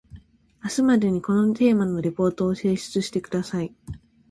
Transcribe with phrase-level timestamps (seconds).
[0.63, 3.71] 明日までにこのテーマのリポートを提出してください